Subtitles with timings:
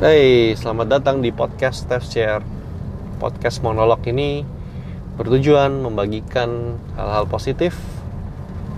[0.00, 2.40] Hey, selamat datang di podcast Steph Share.
[3.20, 4.48] Podcast monolog ini
[5.20, 7.76] bertujuan membagikan hal-hal positif,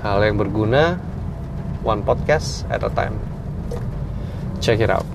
[0.02, 0.98] hal yang berguna,
[1.86, 3.22] one podcast at a time.
[4.58, 5.06] Check it out.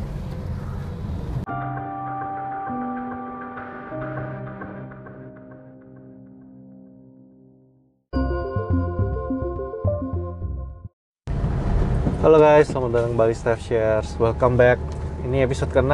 [12.24, 14.16] Halo guys, selamat datang kembali Steph Shares.
[14.16, 14.97] Welcome back.
[15.28, 15.92] Ini episode ke-6.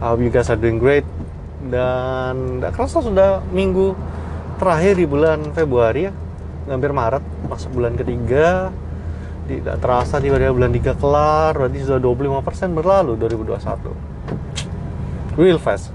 [0.00, 1.04] I hope you guys are doing great.
[1.68, 3.92] Dan gak kerasa sudah minggu
[4.56, 6.16] terakhir di bulan Februari ya.
[6.64, 8.72] Hampir Maret, masuk bulan ketiga.
[9.44, 13.92] Tidak terasa tiba-tiba bulan 3 kelar, berarti sudah 25% berlalu 2021.
[15.36, 15.92] Real fast.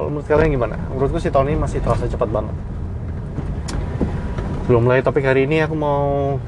[0.00, 0.80] Kalau menurut kalian gimana?
[0.88, 2.56] Menurutku sih tahun ini masih terasa cepat banget.
[4.64, 6.40] Sebelum mulai topik hari ini aku mau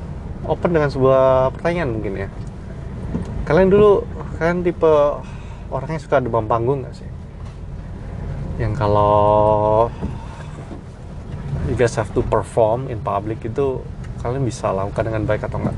[0.48, 2.29] open dengan sebuah pertanyaan mungkin ya.
[3.45, 4.09] Kalian dulu
[4.39, 4.93] kalian tipe
[5.73, 7.11] orangnya suka demam panggung nggak sih?
[8.61, 9.89] Yang kalau
[11.69, 13.81] you guys have to perform in public itu
[14.21, 15.77] kalian bisa lakukan dengan baik atau enggak?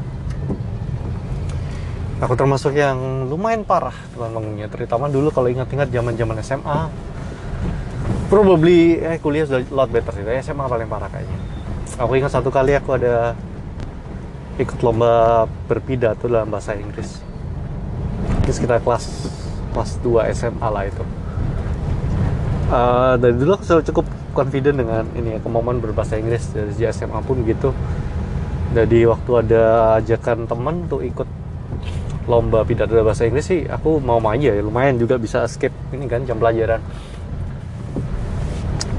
[2.22, 6.80] Aku termasuk yang lumayan parah demam panggungnya, terutama dulu kalau ingat-ingat zaman-zaman SMA.
[8.28, 11.38] Probably eh kuliah sudah lot better sih, tapi SMA paling parah kayaknya.
[12.00, 13.38] Aku ingat satu kali aku ada
[14.58, 17.23] ikut lomba berpidato dalam bahasa Inggris
[18.44, 19.04] itu sekitar kelas
[19.72, 21.04] kelas 2 SMA lah itu.
[22.68, 24.06] Uh, dari dulu aku selalu cukup
[24.36, 26.52] confident dengan ini ya kemampuan berbahasa Inggris.
[26.52, 27.72] Dari SMA pun gitu.
[28.76, 29.64] Jadi waktu ada
[29.98, 31.28] ajakan temen untuk ikut
[32.24, 36.24] lomba pidato bahasa Inggris sih aku mau aja ya lumayan juga bisa skip ini kan
[36.28, 36.80] jam pelajaran.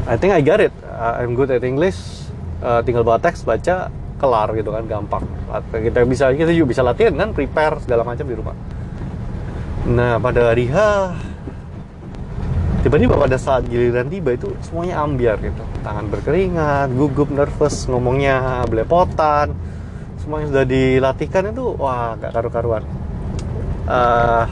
[0.05, 0.73] I think I got it.
[0.93, 1.97] I'm good at English.
[2.61, 3.89] Uh, tinggal bawa teks baca
[4.21, 5.25] kelar gitu kan gampang.
[5.73, 8.55] Kita bisa kita juga bisa latihan kan prepare segala macam di rumah
[9.86, 10.78] nah pada hari H
[12.86, 15.66] tiba-tiba pada saat giliran tiba itu semuanya ambiar gitu.
[15.81, 19.57] Tangan berkeringat gugup nervous ngomongnya belepotan.
[20.22, 22.85] Semuanya sudah dilatihkan itu wah gak karu-karuan.
[23.90, 24.45] Uh,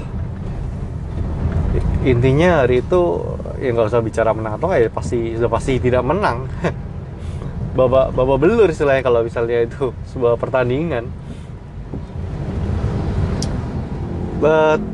[2.05, 3.01] intinya hari itu
[3.61, 6.49] ya nggak usah bicara menang atau ya pasti sudah pasti tidak menang.
[7.77, 11.09] Babak babak belur istilahnya kalau misalnya itu sebuah pertandingan.
[14.37, 14.92] But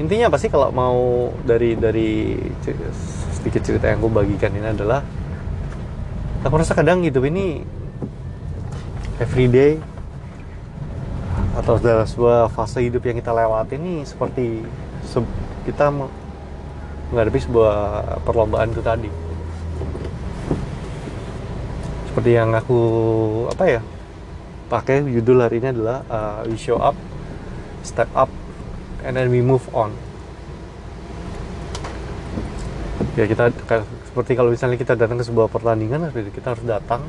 [0.00, 2.40] intinya pasti kalau mau dari dari
[3.36, 5.04] sedikit cerita yang aku bagikan ini adalah
[6.40, 7.60] aku rasa kadang hidup ini
[9.20, 9.76] everyday
[11.52, 14.64] atau dalam sebuah fase hidup yang kita lewati ini seperti
[15.68, 17.76] kita menghadapi sebuah
[18.24, 19.10] perlombaan itu tadi.
[22.08, 22.80] Seperti yang aku
[23.52, 23.80] apa ya
[24.72, 26.96] pakai judul hari ini adalah uh, we show up
[27.84, 28.32] step up
[29.02, 29.90] and then we move on.
[33.18, 33.52] Ya kita
[34.08, 37.02] seperti kalau misalnya kita datang ke sebuah pertandingan kita harus datang.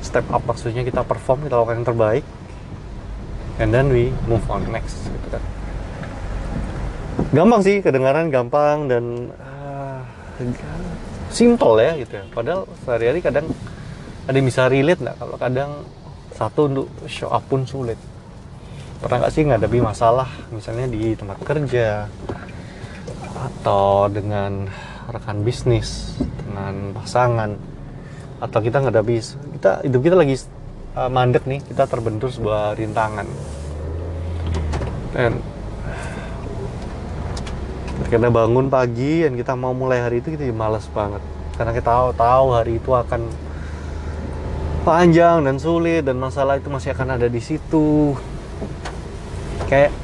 [0.00, 2.24] Step up maksudnya kita perform kita lakukan yang terbaik.
[3.60, 5.42] And then we move on next gitu kan.
[7.30, 10.00] Gampang sih kedengaran gampang dan uh,
[11.28, 12.24] simple ya gitu ya.
[12.32, 13.46] Padahal sehari-hari kadang
[14.24, 15.16] ada yang bisa relate nggak?
[15.20, 15.70] Kalau kadang
[16.32, 18.00] satu untuk show up pun sulit
[19.00, 22.04] pernah nggak sih ngadapi masalah misalnya di tempat kerja
[23.32, 24.68] atau dengan
[25.08, 27.56] rekan bisnis dengan pasangan
[28.40, 29.16] atau kita ngadapi
[29.56, 30.36] kita hidup kita lagi
[30.96, 33.26] uh, mandek nih kita terbentur sebuah rintangan.
[35.10, 35.42] Dan
[38.10, 41.22] kita bangun pagi dan kita mau mulai hari itu kita males banget.
[41.54, 43.28] Karena kita tahu tahu hari itu akan
[44.80, 48.16] panjang dan sulit dan masalah itu masih akan ada di situ
[49.70, 49.94] kayak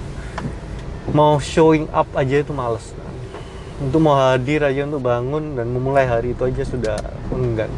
[1.10, 2.94] mau showing up aja itu males.
[3.82, 6.96] Untuk mau hadir aja untuk bangun dan memulai hari itu aja sudah
[7.34, 7.68] enggan.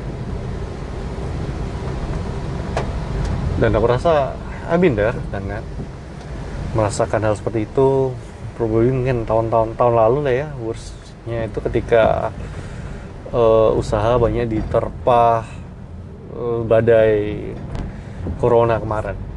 [3.59, 4.37] Dan aku rasa
[4.69, 5.65] I've been kan.
[6.77, 8.13] Merasakan hal seperti itu
[8.55, 12.35] probably mungkin tahun-tahun tahun lalu lah ya worstnya itu ketika
[13.31, 15.47] uh, usaha banyak diterpa
[16.35, 17.55] uh, badai
[18.43, 19.28] corona kemarin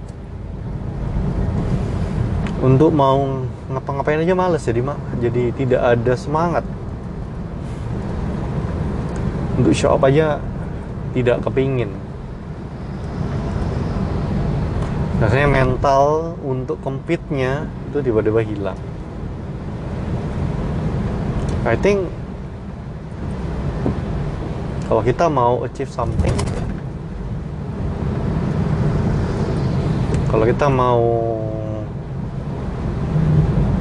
[2.61, 3.41] untuk mau
[3.73, 6.65] ngapa-ngapain aja males jadi mak jadi tidak ada semangat.
[9.57, 10.37] Untuk show aja
[11.17, 11.89] tidak kepingin.
[15.17, 18.79] Rasanya mental untuk compete-nya itu tiba-tiba hilang.
[21.61, 22.09] I think
[24.89, 26.33] kalau kita mau achieve something
[30.27, 31.01] kalau kita mau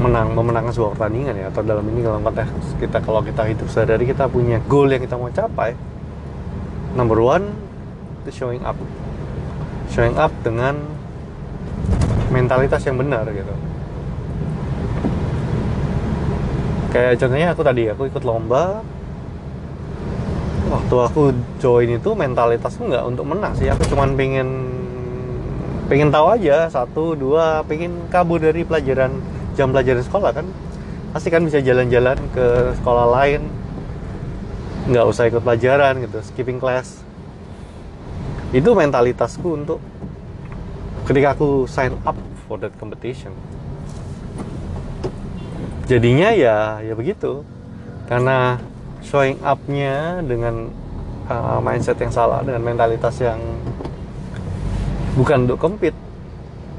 [0.01, 1.47] menang memenangkan sebuah pertandingan ya.
[1.53, 5.15] Atau dalam ini dalam konteks kita kalau kita hidup sehari kita punya goal yang kita
[5.15, 5.77] mau capai.
[6.97, 7.53] Number one
[8.25, 8.75] itu showing up.
[9.93, 10.81] Showing up dengan
[12.33, 13.55] mentalitas yang benar gitu.
[16.91, 18.83] Kayak contohnya aku tadi aku ikut lomba.
[20.71, 23.67] Waktu aku join itu mentalitasku nggak untuk menang sih.
[23.71, 24.71] Aku cuman pengen
[25.91, 26.71] pengen tahu aja.
[26.71, 29.11] Satu dua pengen kabur dari pelajaran
[29.61, 30.49] jam pelajaran sekolah kan
[31.13, 33.45] pasti kan bisa jalan-jalan ke sekolah lain.
[34.89, 37.05] Nggak usah ikut pelajaran gitu skipping class.
[38.57, 39.85] Itu mentalitasku untuk
[41.05, 42.17] ketika aku sign up
[42.49, 43.37] for that competition.
[45.85, 47.45] Jadinya ya ya begitu.
[48.09, 48.57] Karena
[49.05, 50.73] showing up-nya dengan
[51.29, 53.39] uh, mindset yang salah dengan mentalitas yang
[55.15, 55.99] bukan untuk compete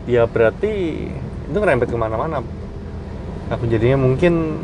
[0.09, 1.07] ya berarti
[1.51, 2.41] itu ngerempet ke mana-mana
[3.51, 4.63] aku jadinya mungkin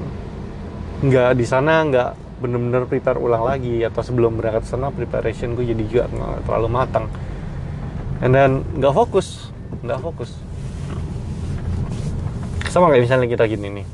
[1.04, 5.84] nggak di sana nggak bener-bener prepare ulang lagi atau sebelum berangkat sana preparation gue jadi
[5.86, 7.06] juga nggak terlalu matang.
[8.24, 9.51] And then nggak fokus
[9.84, 10.31] nggak fokus.
[12.72, 13.88] Sama kayak misalnya kita gini nih.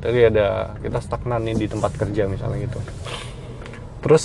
[0.00, 2.80] Tadi ada kita stagnan nih di tempat kerja misalnya gitu.
[4.00, 4.24] Terus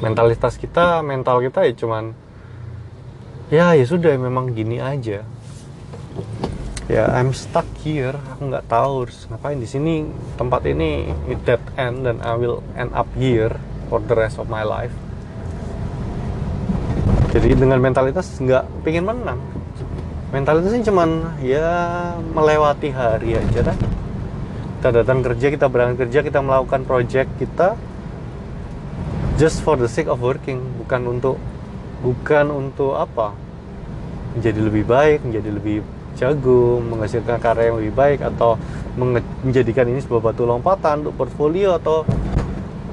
[0.00, 2.04] mentalitas kita mental kita ya cuman
[3.52, 5.20] ya ya sudah memang gini aja
[6.90, 8.18] ya I'm stuck here.
[8.34, 9.62] Aku nggak tahu harus ngapain.
[9.62, 10.02] Di sini
[10.34, 11.14] tempat ini
[11.46, 13.54] dead end dan I will end up here
[13.86, 14.92] for the rest of my life.
[17.30, 19.38] Jadi dengan mentalitas nggak pengen menang.
[20.34, 21.70] Mentalitasnya cuman ya
[22.34, 23.78] melewati hari aja dah.
[24.80, 27.78] Kita datang kerja kita berangkat kerja kita melakukan project kita
[29.38, 30.58] just for the sake of working.
[30.82, 31.38] Bukan untuk
[32.02, 33.30] bukan untuk apa?
[34.34, 35.86] Menjadi lebih baik menjadi lebih
[36.18, 38.58] jago, menghasilkan karya yang lebih baik atau
[39.44, 42.02] menjadikan ini sebuah batu lompatan untuk portfolio atau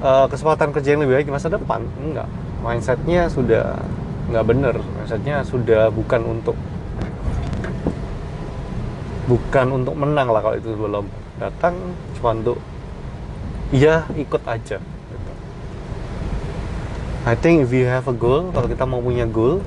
[0.02, 1.82] uh, kesempatan kerja yang lebih baik di masa depan.
[2.02, 2.30] Enggak.
[2.62, 3.80] Mindsetnya sudah
[4.30, 4.76] nggak bener.
[4.78, 6.58] Mindsetnya sudah bukan untuk
[9.28, 11.06] bukan untuk menang lah kalau itu belum
[11.38, 11.76] datang
[12.18, 12.58] cuma untuk
[13.76, 15.32] ya ikut aja gitu.
[17.28, 19.60] I think if you have a goal kalau kita mau punya goal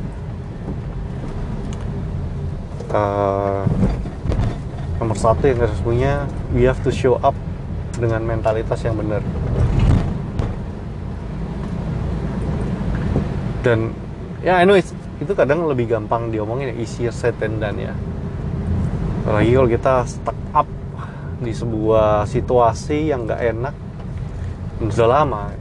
[2.91, 3.65] uh,
[5.03, 7.35] nomor satu yang harus punya we have to show up
[7.97, 9.23] dengan mentalitas yang benar.
[13.61, 13.93] Dan
[14.41, 14.77] ya I know
[15.21, 17.95] itu kadang lebih gampang diomongin ya easier said than done ya.
[19.25, 20.69] Apalagi kalau kita stuck up
[21.41, 23.75] di sebuah situasi yang nggak enak
[24.89, 25.53] sudah lama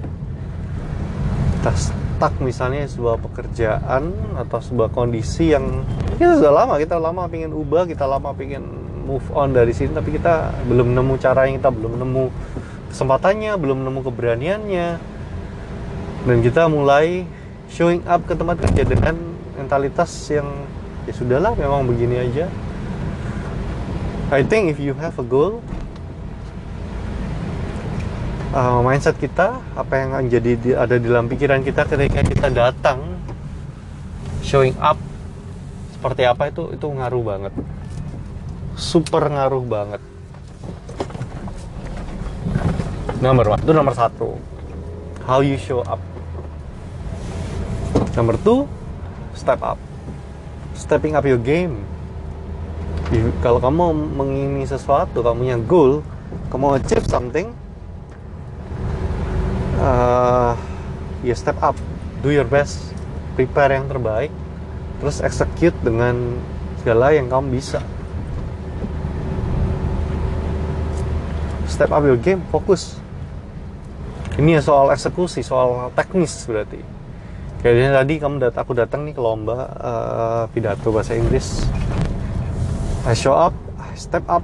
[1.60, 5.88] kita stuck misalnya sebuah pekerjaan atau sebuah kondisi yang
[6.20, 8.60] kita sudah lama kita lama pengen ubah kita lama pengen
[9.08, 12.24] move on dari sini tapi kita belum nemu cara yang kita belum nemu
[12.90, 14.88] kesempatannya belum nemu keberaniannya.
[16.20, 17.24] Dan kita mulai
[17.72, 19.16] showing up ke tempat kerja dengan
[19.56, 20.46] mentalitas yang
[21.08, 22.52] ya sudahlah memang begini aja.
[24.30, 25.64] I think if you have a goal
[28.54, 33.00] uh, mindset kita apa yang jadi di, ada di dalam pikiran kita ketika kita datang
[34.42, 34.98] showing up
[35.94, 37.54] seperti apa itu itu ngaruh banget.
[38.80, 40.02] Super ngaruh banget.
[43.20, 44.40] Nomor itu nomor satu.
[45.28, 46.00] How you show up.
[48.16, 48.64] Nomor two
[49.36, 49.76] step up.
[50.72, 51.84] Stepping up your game.
[53.44, 55.92] Kalau kamu mengingini sesuatu kamu punya goal
[56.54, 57.50] kamu achieve something
[59.80, 60.54] uh,
[61.24, 61.76] ya step up
[62.20, 62.92] do your best
[63.40, 64.32] prepare yang terbaik
[65.00, 66.40] terus execute dengan
[66.84, 67.80] segala yang kamu bisa.
[71.68, 73.00] Step up your game fokus.
[74.36, 76.80] Ini ya soal eksekusi soal teknis berarti.
[77.60, 81.64] Kayaknya tadi kamu dat aku datang nih ke lomba uh, pidato bahasa Inggris.
[83.08, 84.44] I show up I step up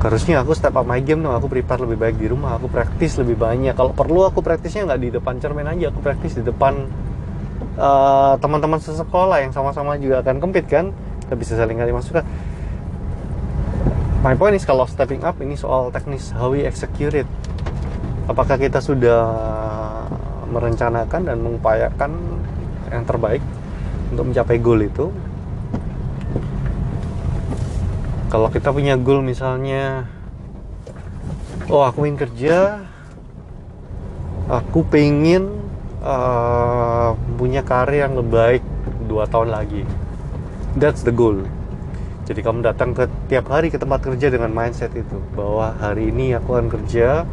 [0.00, 3.20] harusnya aku step up my game dong aku prepare lebih baik di rumah aku praktis
[3.20, 3.76] lebih banyak.
[3.76, 6.88] Kalau perlu aku praktisnya nggak di depan cermin aja aku praktis di depan
[7.76, 10.96] uh, teman-teman sesekolah yang sama-sama juga akan kempit kan?
[11.28, 12.24] Kita bisa saling kasih masukan.
[14.24, 17.28] My point is kalau stepping up ini soal teknis how we execute it.
[18.24, 19.20] Apakah kita sudah
[20.48, 22.10] merencanakan dan mengupayakan
[22.88, 23.44] yang terbaik
[24.10, 25.12] untuk mencapai goal itu
[28.30, 30.06] kalau kita punya goal misalnya
[31.66, 32.56] oh aku ingin kerja
[34.46, 35.50] aku pengen
[36.02, 38.64] uh, punya karir yang lebih baik
[39.06, 39.82] dua tahun lagi.
[40.78, 41.42] That's the goal.
[42.26, 46.38] Jadi kamu datang ke tiap hari ke tempat kerja dengan mindset itu bahwa hari ini
[46.38, 47.26] aku akan kerja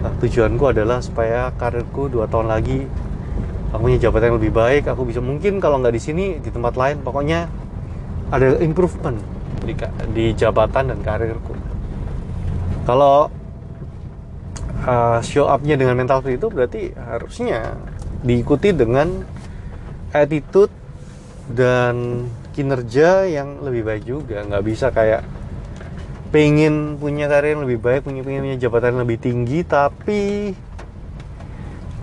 [0.00, 2.88] uh, tujuanku adalah supaya karirku dua tahun lagi
[3.72, 6.76] aku punya jabatan yang lebih baik aku bisa mungkin kalau nggak di sini di tempat
[6.76, 7.48] lain pokoknya
[8.28, 9.16] ada improvement
[9.62, 9.74] di,
[10.12, 11.54] di jabatan dan karirku.
[12.82, 13.30] Kalau
[14.86, 17.78] uh, show up-nya dengan mental seperti itu berarti harusnya
[18.22, 19.22] diikuti dengan
[20.10, 20.70] attitude
[21.50, 24.42] dan kinerja yang lebih baik juga.
[24.44, 25.22] Nggak bisa kayak
[26.32, 30.56] pengen punya karir yang lebih baik punya pengen punya jabatan yang lebih tinggi tapi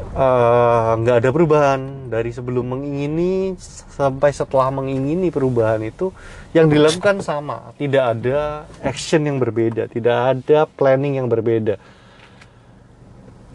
[0.09, 2.09] nggak uh, ada perubahan.
[2.09, 3.53] Dari sebelum mengingini
[3.93, 6.09] sampai setelah mengingini perubahan itu
[6.57, 7.73] yang dilakukan sama.
[7.77, 9.85] Tidak ada action yang berbeda.
[9.85, 11.77] Tidak ada planning yang berbeda.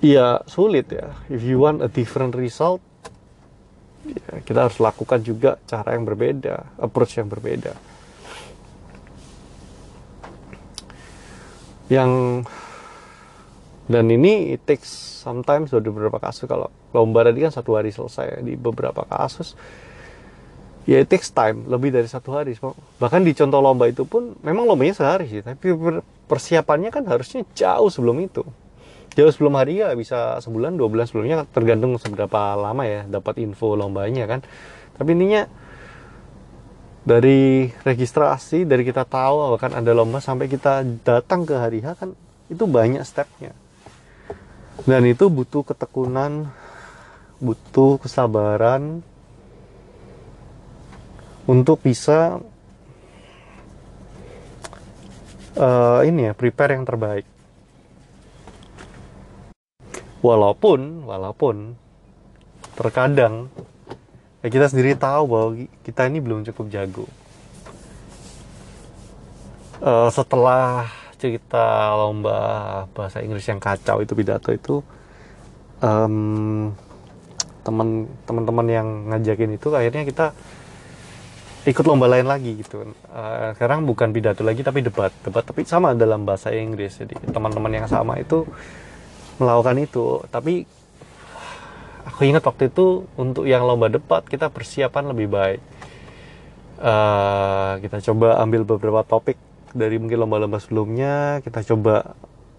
[0.05, 1.17] Ya sulit ya.
[1.27, 2.79] If you want a different result
[4.07, 7.75] ya, kita harus lakukan juga cara yang berbeda approach yang berbeda.
[11.91, 12.45] Yang
[13.85, 14.89] dan ini it takes
[15.21, 19.53] sometimes ada beberapa kasus kalau lomba tadi kan satu hari selesai di beberapa kasus
[20.89, 22.57] ya it takes time lebih dari satu hari
[22.97, 25.73] bahkan di contoh lomba itu pun memang lombanya sehari sih tapi
[26.25, 28.43] persiapannya kan harusnya jauh sebelum itu.
[29.15, 33.79] Jauh sebelum hari ya bisa sebulan dua bulan sebelumnya tergantung seberapa lama ya dapat info
[33.79, 34.41] lombanya kan.
[34.99, 35.47] Tapi intinya
[37.05, 42.11] dari registrasi dari kita tahu akan ada lomba sampai kita datang ke hari H kan
[42.49, 43.53] itu banyak stepnya
[44.83, 46.51] dan itu butuh ketekunan
[47.39, 49.07] butuh kesabaran
[51.47, 52.41] untuk bisa
[55.61, 57.27] uh, ini ya prepare yang terbaik.
[60.25, 61.77] Walaupun walaupun
[62.75, 63.53] terkadang
[64.41, 65.49] ya kita sendiri tahu bahwa
[65.85, 67.07] kita ini belum cukup jago.
[69.85, 72.39] Uh, setelah cerita lomba
[72.93, 74.83] bahasa Inggris yang kacau itu pidato itu
[75.81, 76.73] um,
[77.65, 80.27] teman teman-teman yang ngajakin itu akhirnya kita
[81.65, 82.93] ikut lomba lain lagi gitu.
[83.09, 85.09] Uh, sekarang bukan pidato lagi tapi debat.
[85.25, 87.01] Debat tapi sama dalam bahasa Inggris.
[87.01, 88.45] Jadi teman-teman yang sama itu
[89.41, 90.21] melakukan itu.
[90.29, 90.69] Tapi
[92.05, 95.61] aku ingat waktu itu untuk yang lomba debat kita persiapan lebih baik.
[96.85, 99.41] Uh, kita coba ambil beberapa topik
[99.75, 102.15] dari mungkin lomba-lomba sebelumnya kita coba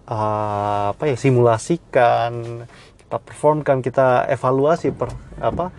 [0.06, 2.62] uh, apa ya simulasikan
[3.00, 5.72] kita performkan kita evaluasi per apa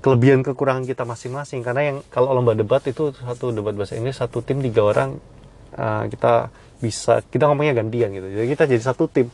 [0.00, 1.60] kelebihan kekurangan kita masing-masing.
[1.60, 5.18] Karena yang kalau lomba debat itu satu debat bahasa Inggris satu tim tiga orang
[5.76, 6.48] uh, kita
[6.80, 8.28] bisa kita ngomongnya gantian gitu.
[8.28, 9.28] Jadi kita jadi satu tim.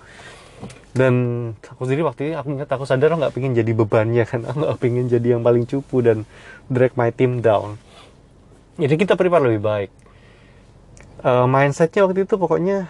[0.97, 1.15] Dan
[1.61, 4.43] aku sendiri waktu itu aku ingat aku sadar nggak pengen jadi bebannya kan.
[4.43, 6.27] Nggak pengen jadi yang paling cupu dan
[6.67, 7.79] drag my team down.
[8.77, 10.06] Jadi kita prepare lebih baik
[11.27, 12.87] uh, mindsetnya waktu itu pokoknya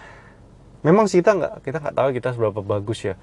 [0.85, 3.15] memang sih kita nggak kita nggak tahu kita seberapa bagus ya.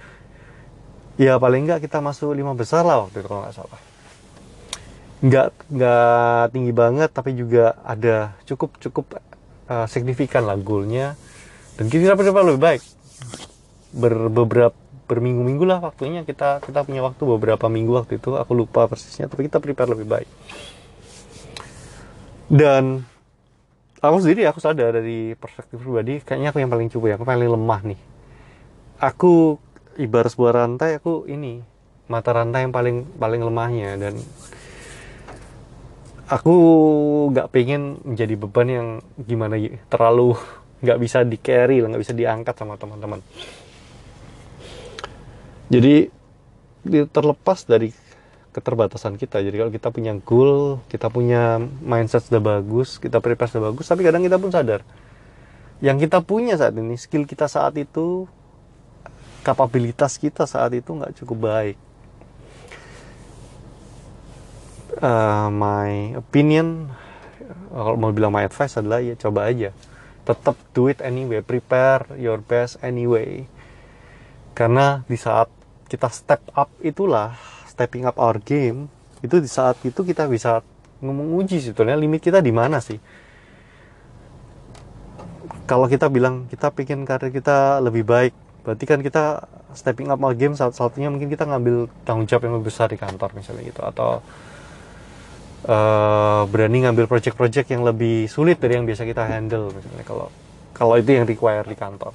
[1.14, 3.80] Ya paling nggak kita masuk lima besar lah waktu itu kalau nggak salah.
[5.23, 9.23] Nggak nggak tinggi banget tapi juga ada cukup cukup
[9.71, 11.14] uh, signifikan lah goalnya.
[11.78, 12.83] Dan kita prepare lebih baik.
[13.94, 14.75] Ber, beberapa
[15.06, 16.26] berminggu-minggu lah waktunya.
[16.26, 18.35] Kita kita punya waktu beberapa minggu waktu itu.
[18.35, 20.30] Aku lupa persisnya tapi kita prepare lebih baik.
[22.50, 23.06] Dan
[24.04, 27.49] aku sendiri aku sadar dari perspektif pribadi kayaknya aku yang paling cupu ya aku paling
[27.49, 28.00] lemah nih.
[29.00, 29.56] Aku
[29.96, 31.64] ibarat sebuah rantai aku ini
[32.04, 34.14] mata rantai yang paling paling lemahnya dan
[36.28, 36.54] aku
[37.32, 39.56] nggak pengen menjadi beban yang gimana
[39.88, 40.37] terlalu
[40.84, 43.25] nggak bisa di carry lah nggak bisa diangkat sama teman-teman.
[45.73, 46.12] Jadi
[47.08, 47.88] terlepas dari
[48.54, 49.42] keterbatasan kita.
[49.42, 54.06] Jadi kalau kita punya goal kita punya mindset sudah bagus kita prepare sudah bagus tapi
[54.06, 54.87] kadang kita pun sadar.
[55.82, 58.30] Yang kita punya saat ini skill kita saat itu
[59.42, 61.78] kapabilitas kita saat itu nggak cukup baik.
[64.94, 66.87] Uh, my opinion
[67.75, 69.75] kalau mau bilang my advice adalah ya coba aja.
[70.23, 73.50] Tetap do it anyway prepare your best anyway.
[74.54, 75.50] Karena di saat
[75.90, 77.34] kita step up itulah
[77.75, 78.87] stepping up our game
[79.21, 80.62] itu di saat itu kita bisa
[81.02, 83.02] menguji sebetulnya limit kita di mana sih.
[85.66, 90.33] Kalau kita bilang kita pikir karir kita lebih baik berarti kan kita stepping up our
[90.38, 93.83] game saat satunya mungkin kita ngambil tanggung jawab yang lebih besar di kantor misalnya gitu.
[93.83, 94.23] Atau
[95.66, 100.28] uh, berani ngambil project-project yang lebih sulit dari yang biasa kita handle misalnya kalau
[100.76, 102.12] kalau itu yang require di kantor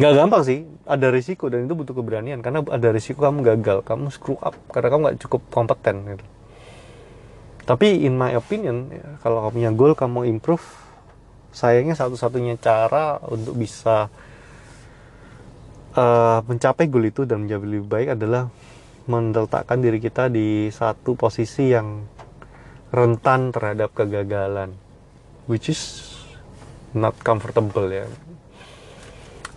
[0.00, 0.60] nggak gampang sih.
[0.84, 2.44] Ada risiko dan itu butuh keberanian.
[2.44, 4.54] Karena ada risiko kamu gagal kamu screw up.
[4.68, 6.24] Karena kamu nggak cukup kompeten gitu.
[7.64, 10.64] Tapi in my opinion ya, kalau kamu punya goal kamu improve
[11.54, 14.10] sayangnya satu-satunya cara untuk bisa
[15.94, 18.50] uh, mencapai goal itu dan menjadi lebih baik adalah
[19.06, 22.04] meletakkan diri kita di satu posisi yang
[22.90, 24.74] rentan terhadap kegagalan
[25.46, 26.10] which is
[26.90, 28.04] not comfortable ya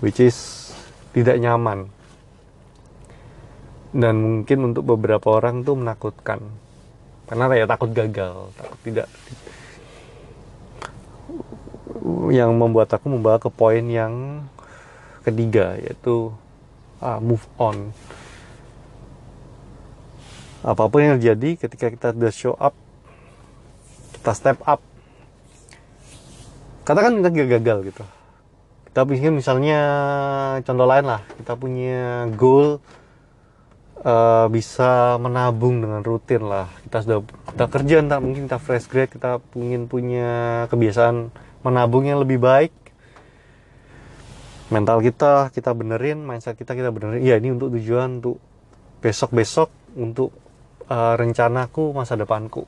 [0.01, 0.69] which is
[1.13, 1.89] tidak nyaman.
[3.95, 6.43] Dan mungkin untuk beberapa orang tuh menakutkan.
[7.27, 9.07] Karena ya takut gagal takut tidak.
[12.31, 14.45] Yang membuat aku membawa ke poin yang
[15.25, 16.31] ketiga yaitu
[17.03, 17.91] uh, move on.
[20.63, 22.75] Apa pun yang terjadi ketika kita sudah show up
[24.19, 24.79] kita step up.
[26.87, 28.03] Katakan kita gagal gitu
[28.97, 29.79] kita pikir misalnya
[30.65, 31.21] contoh lain lah.
[31.37, 32.81] Kita punya goal
[34.01, 36.65] uh, bisa menabung dengan rutin lah.
[36.81, 37.21] Kita sudah
[37.53, 41.29] kita kerja entah mungkin kita fresh grade kita ingin punya kebiasaan
[41.61, 42.73] menabung yang lebih baik.
[44.73, 47.21] Mental kita kita benerin mindset kita kita benerin.
[47.21, 48.41] Iya ini untuk tujuan untuk
[48.97, 50.33] besok besok untuk
[50.89, 52.65] uh, rencanaku masa depanku.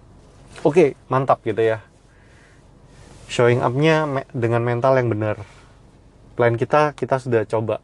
[0.61, 1.81] Oke mantap gitu ya.
[3.33, 5.57] Showing upnya me dengan mental yang benar
[6.39, 7.83] plan kita kita sudah coba.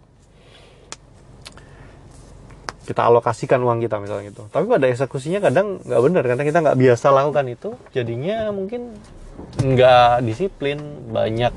[2.88, 4.48] Kita alokasikan uang kita misalnya gitu.
[4.48, 7.70] Tapi pada eksekusinya kadang nggak benar karena kita nggak biasa lakukan itu.
[7.92, 8.96] Jadinya mungkin
[9.60, 10.80] nggak disiplin
[11.12, 11.52] banyak.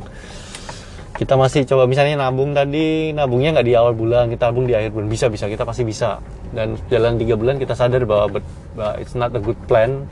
[1.14, 4.90] Kita masih coba misalnya nabung tadi nabungnya nggak di awal bulan kita nabung di akhir
[4.90, 5.06] bulan.
[5.06, 6.18] Bisa bisa kita pasti bisa.
[6.50, 8.42] Dan jalan tiga bulan kita sadar bahwa,
[8.74, 10.02] bahwa it's not a good plan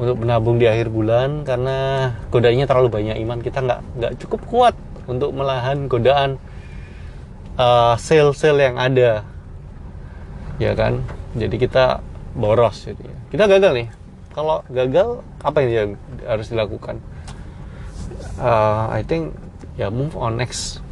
[0.00, 3.16] untuk menabung di akhir bulan karena godaannya terlalu banyak.
[3.20, 4.74] Iman kita nggak nggak cukup kuat
[5.04, 6.40] untuk melahan godaan
[7.58, 9.24] uh, sale-sale yang ada.
[10.62, 11.02] Ya kan?
[11.34, 12.00] Jadi kita
[12.34, 13.06] boros jadi.
[13.30, 13.88] Kita gagal nih.
[14.34, 15.94] Kalau gagal apa yang
[16.26, 16.98] harus dilakukan?
[18.38, 19.34] Uh, I think
[19.78, 20.82] ya move on next.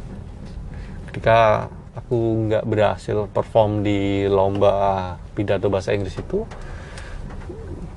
[1.11, 6.47] Ketika aku nggak berhasil perform di lomba pidato bahasa Inggris itu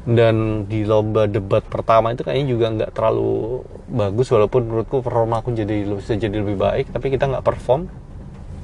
[0.06, 5.50] dan di lomba debat pertama itu kayaknya juga nggak terlalu bagus walaupun menurutku performa aku
[5.50, 7.90] jadi bisa jadi lebih baik tapi kita nggak perform.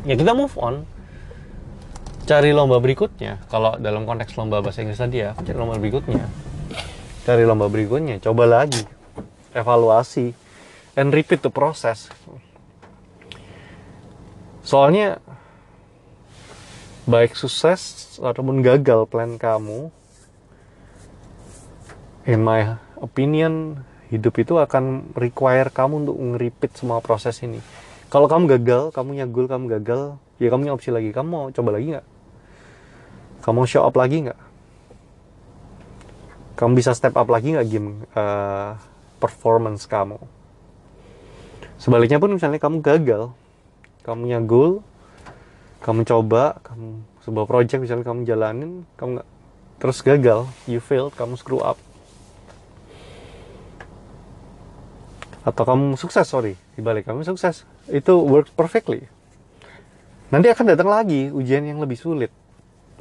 [0.06, 0.86] Ya kita move on.
[2.22, 3.42] Cari lomba berikutnya.
[3.50, 6.30] Kalau dalam konteks lomba bahasa Inggris tadi ya cari lomba berikutnya.
[7.26, 8.86] Cari lomba berikutnya coba lagi.
[9.50, 10.30] Evaluasi.
[10.94, 12.06] And repeat the process.
[14.62, 15.18] Soalnya
[17.02, 19.90] baik sukses ataupun gagal plan kamu
[22.28, 23.82] in my opinion
[24.12, 27.58] hidup itu akan require kamu untuk nge-repeat semua proses ini.
[28.12, 31.10] Kalau kamu gagal kamu nyagul kamu gagal ya kamu punya opsi lagi.
[31.10, 32.06] Kamu mau coba lagi nggak?
[33.42, 34.40] Kamu mau show up lagi nggak?
[36.60, 38.76] Kamu bisa step up lagi nggak game uh,
[39.16, 40.20] performance kamu?
[41.80, 43.32] Sebaliknya pun misalnya kamu gagal
[44.02, 44.72] kamu punya goal
[45.82, 49.28] kamu coba kamu sebuah project misalnya kamu jalanin kamu nggak
[49.78, 51.78] terus gagal you failed kamu screw up
[55.42, 56.54] atau kamu sukses sorry.
[56.78, 57.66] Dibalik kamu sukses.
[57.90, 59.06] Itu works perfectly.
[60.32, 62.32] Nanti akan datang lagi ujian yang lebih sulit.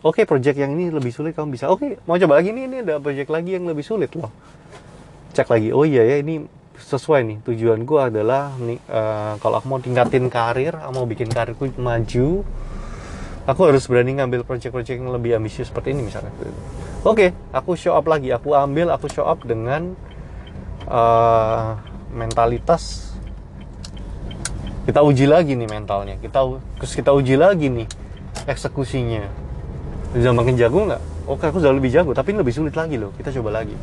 [0.02, 1.70] Oke okay, project yang ini lebih sulit kamu bisa.
[1.70, 4.34] Oke okay, mau coba lagi ini ini ada project lagi yang lebih sulit loh.
[5.32, 6.44] Cek lagi oh iya ya ini
[6.82, 7.38] sesuai nih.
[7.46, 12.42] Tujuan gue adalah nih uh, kalau aku mau tingkatin karir mau bikin karirku maju
[13.46, 16.34] aku harus berani ngambil project-project yang lebih ambisius seperti ini misalnya.
[16.34, 16.50] Oke
[17.06, 18.30] okay, aku show up lagi.
[18.34, 19.94] Aku ambil aku show up dengan
[20.90, 21.78] uh,
[22.12, 23.12] mentalitas
[24.82, 26.18] kita uji lagi nih mentalnya.
[26.18, 26.42] Kita
[26.82, 27.88] terus kita uji lagi nih
[28.50, 29.30] eksekusinya.
[30.12, 31.02] Bisa makin jago nggak?
[31.30, 33.14] Oke aku sudah lebih jago tapi ini lebih sulit lagi loh.
[33.14, 33.78] Kita coba lagi.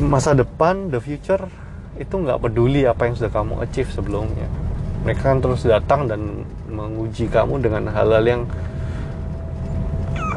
[0.00, 1.44] Masa depan the future
[2.00, 4.48] itu nggak peduli apa yang sudah kamu achieve sebelumnya.
[5.04, 8.42] Mereka kan terus datang dan menguji kamu dengan hal-hal yang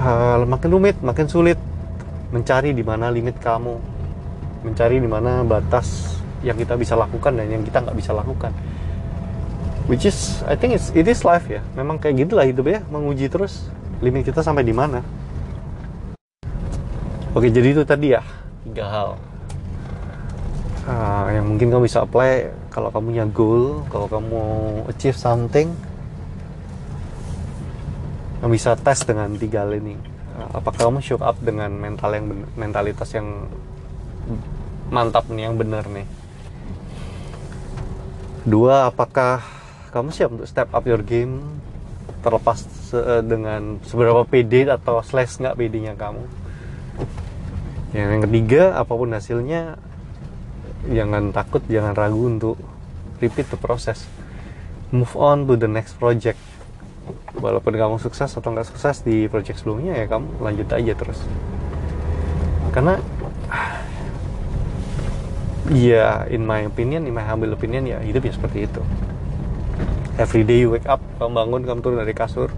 [0.04, 1.58] hal makin rumit makin sulit.
[2.34, 3.93] Mencari di mana limit kamu
[4.64, 8.52] mencari di mana batas yang kita bisa lakukan dan yang kita nggak bisa lakukan.
[9.88, 11.60] Which is I think it's, it is life ya.
[11.76, 13.68] Memang kayak gitulah hidup ya menguji terus
[14.00, 15.04] limit kita sampai di mana.
[17.36, 18.24] Oke jadi itu tadi ya.
[18.64, 19.10] Tiga hal.
[20.84, 24.44] Uh, yang mungkin kamu bisa apply kalau kamu punya goal kalau kamu
[24.88, 25.72] achieve something.
[28.40, 30.00] Kamu bisa tes dengan tiga hal ini.
[30.40, 33.52] Uh, apakah kamu show up dengan mental yang mentalitas yang
[34.94, 36.06] mantap nih yang benar nih.
[38.46, 39.42] Dua apakah
[39.90, 41.42] kamu siap untuk step up your game?
[42.22, 46.24] Terlepas se dengan seberapa pede atau slash nggak PD-nya kamu?
[47.98, 49.82] Yang ketiga apa pun hasilnya
[50.88, 52.56] jangan takut jangan ragu untuk
[53.18, 54.06] repeat the process.
[54.94, 56.38] Move on to the next project.
[57.34, 61.20] Walaupun kamu sukses atau nggak sukses di project sebelumnya ya kamu lanjut aja terus.
[62.72, 63.00] Karena
[65.72, 68.82] ya in my opinion in my humble opinion ya hidup ya seperti itu.
[70.20, 72.52] Every day you wake up kamu bangun kamu turun dari kasur.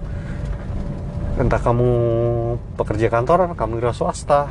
[1.37, 1.89] Entah kamu
[2.79, 4.49] pekerja kantoran kamu wira swasta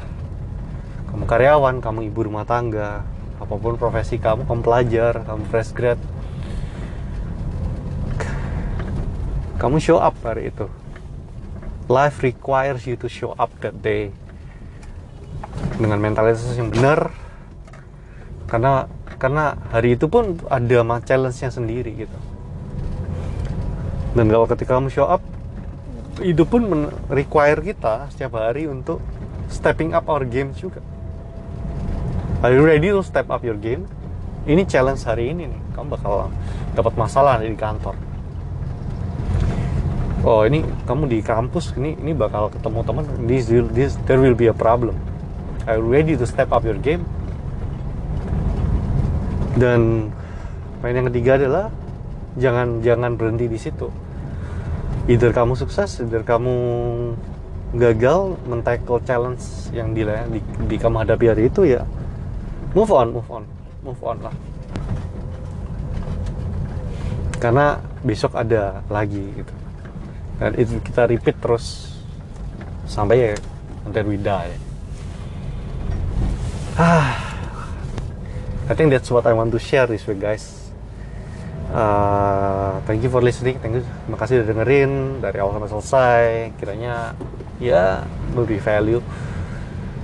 [1.14, 3.06] kamu karyawan kamu ibu rumah tangga
[3.38, 6.00] apa pun profesi kamu kamu pelajar kamu fresh grad.
[9.58, 10.66] Kamu show up hari itu.
[11.86, 14.10] Life requires you to show up that day.
[15.78, 17.23] Dengan mentalitas yang benar
[18.46, 22.18] karena karena hari itu pun ada challenge-nya sendiri gitu
[24.14, 25.22] dan kalau ketika kamu show up
[26.22, 29.02] itu pun require kita setiap hari untuk
[29.50, 30.78] stepping up our game juga.
[32.44, 33.88] Are you ready to step up your game?
[34.46, 35.61] Ini challenge hari ini nih.
[35.74, 36.30] Kamu bakal
[36.76, 37.96] dapat masalah di kantor.
[40.24, 43.04] Oh ini kamu di kampus ini ini bakal ketemu teman.
[43.26, 44.94] This this there will be a problem.
[45.66, 47.02] Are you ready to step up your game?
[49.54, 50.10] Dan
[50.82, 51.66] poin yang ketiga adalah
[52.34, 53.88] jangan jangan berhenti di situ
[55.04, 56.56] either kamu sukses, either kamu
[57.74, 59.42] gagal mentackle challenge
[59.74, 60.40] yang di, di,
[60.70, 61.82] di kamu hadapi hari itu ya
[62.72, 63.44] move on, move on,
[63.82, 64.34] move on lah.
[67.42, 69.54] Karena besok ada lagi gitu.
[70.40, 71.92] Dan itu kita repeat terus
[72.88, 73.36] sampai ya
[73.84, 74.54] until we die.
[76.74, 77.23] Ah,
[78.64, 80.72] I think that's what I want to share this week guys.
[81.68, 83.61] Uh, thank you for listening.
[83.61, 83.85] Thank you.
[83.85, 84.92] Terima kasih udah dengerin.
[85.20, 86.24] Dari awal sampai selesai.
[86.57, 87.12] Kiranya
[87.61, 89.05] ya lebih value.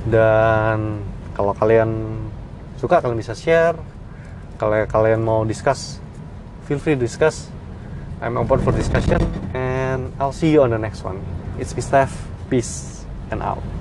[0.05, 1.01] Dan
[1.33, 2.21] kalau kalian
[2.77, 3.81] suka kalian bisa share.
[4.61, 6.01] Kalau kalian mau discuss
[6.71, 7.51] feel free to discuss.
[8.23, 9.19] I'm open for discussion.
[9.57, 11.19] And I'll see you on the next one.
[11.59, 12.15] It's Steph
[12.49, 13.80] peace and out